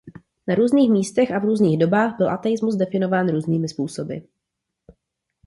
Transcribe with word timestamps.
Na 0.47 0.55
různých 0.55 0.91
místech 0.91 1.31
a 1.31 1.39
v 1.39 1.43
různých 1.45 1.79
dobách 1.79 2.15
byl 2.17 2.29
ateismus 2.29 2.75
definován 2.75 3.29
různými 3.29 3.67
způsoby. 3.69 4.17